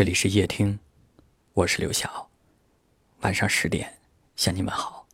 [0.00, 0.78] 这里是夜听，
[1.52, 2.30] 我是刘晓。
[3.20, 3.98] 晚上十点
[4.34, 5.06] 向你们好。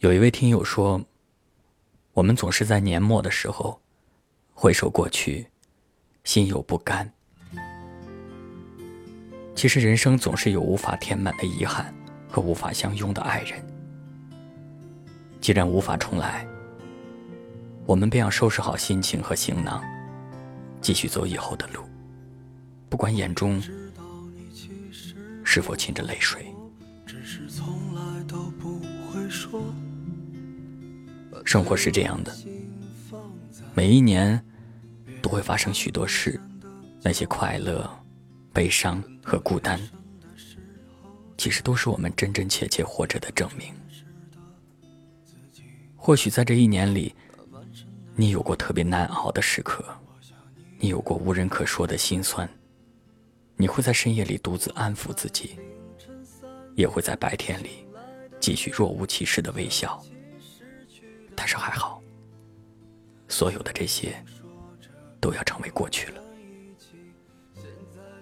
[0.00, 1.00] 有一位听友说，
[2.12, 3.80] 我们总是在年末的时候
[4.52, 5.46] 回首过去，
[6.24, 7.08] 心有不甘。
[9.54, 11.94] 其实人生总是有无法填满的遗憾
[12.28, 13.64] 和无法相拥的爱人。
[15.40, 16.44] 既然无法重来，
[17.86, 19.80] 我们便要收拾好心情和行囊。
[20.80, 21.84] 继续走以后的路，
[22.92, 23.58] 不管眼中
[25.42, 26.46] 是否噙着泪水。
[31.42, 32.36] 生活是这样的，
[33.72, 34.38] 每一年
[35.22, 36.38] 都会发生许多事，
[37.00, 37.90] 那些快乐、
[38.52, 39.80] 悲伤和孤单，
[41.38, 43.72] 其实都是我们真真切切活着的证明。
[45.96, 47.14] 或许在这一年里，
[48.14, 49.82] 你有过特别难熬的时刻。
[50.78, 52.46] 你有过无人可说的心酸，
[53.62, 55.56] 你会在深夜里独自安抚自己，
[56.74, 57.86] 也会在白天里
[58.40, 60.02] 继续若无其事的微笑。
[61.36, 62.02] 但是还好，
[63.28, 64.20] 所有的这些
[65.20, 66.20] 都要成为过去了。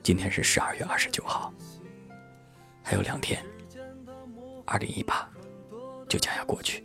[0.02, 1.50] 今天是十二月二十九号，
[2.82, 3.42] 还有两天，
[4.66, 5.26] 二零一八
[6.06, 6.84] 就将要过去。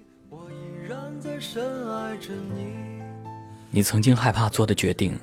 [3.70, 5.20] 你曾经害怕做的决定。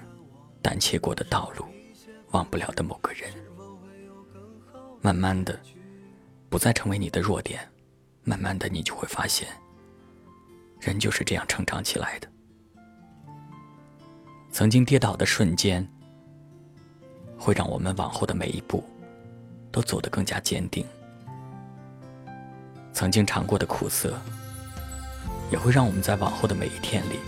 [0.61, 1.65] 胆怯过的道路，
[2.33, 3.31] 忘不了的某个人，
[5.01, 5.59] 慢慢的，
[6.49, 7.67] 不再成为你的弱点，
[8.25, 9.49] 慢慢的，你就会发现，
[10.81, 12.29] 人就是这样成长起来的。
[14.51, 15.87] 曾经跌倒的瞬间，
[17.39, 18.83] 会让我们往后的每一步，
[19.71, 20.87] 都走得更加坚定。
[22.93, 24.19] 曾经尝过的苦涩，
[25.51, 27.19] 也会让我们在往后的每一天里，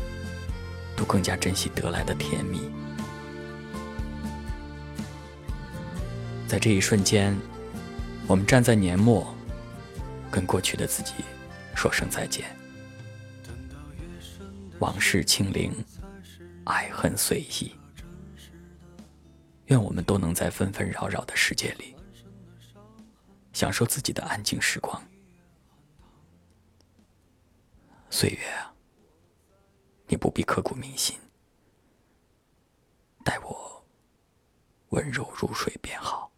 [0.96, 2.60] 都更加珍惜得来的甜蜜。
[6.46, 7.36] 在这一瞬间，
[8.26, 9.34] 我们站在年末，
[10.30, 11.14] 跟过去的自己
[11.74, 12.44] 说声再见。
[14.78, 15.72] 往事清零，
[16.64, 17.72] 爱恨随意。
[19.66, 21.96] 愿我们都能在纷纷扰扰的世界里，
[23.52, 25.02] 享受自己的安静时光。
[28.10, 28.72] 岁月啊，
[30.06, 31.16] 你不必刻骨铭心，
[33.24, 33.84] 待我
[34.90, 36.30] 温柔入睡便好。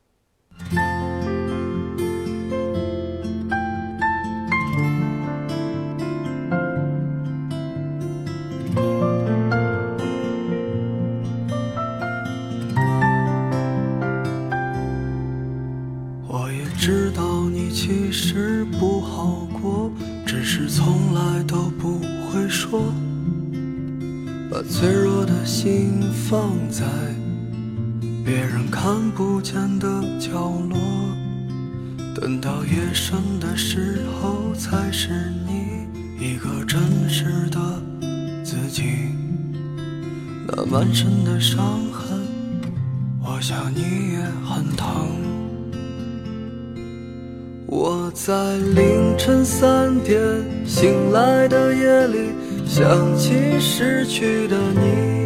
[16.28, 19.90] 我也知道你其实不好过，
[20.26, 22.92] 只是从来都不会说，
[24.50, 26.84] 把脆弱的心放在。
[28.26, 29.86] 别人看不见的
[30.18, 30.76] 角落，
[32.12, 35.10] 等到夜深的时候，才是
[35.46, 35.86] 你
[36.18, 37.60] 一个真实的
[38.42, 38.82] 自己。
[40.48, 42.20] 那满身的伤痕，
[43.22, 43.78] 我想你
[44.14, 45.06] 也很疼。
[47.68, 50.20] 我在凌晨三点
[50.66, 52.32] 醒来的夜里，
[52.66, 55.25] 想起失去的你。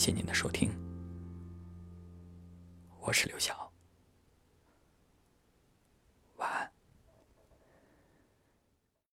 [0.00, 0.70] 谢您的收听，
[3.00, 3.69] 我是刘晓。